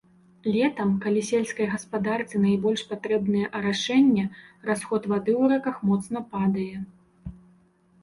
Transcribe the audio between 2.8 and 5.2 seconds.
патрэбнае арашэнне, расход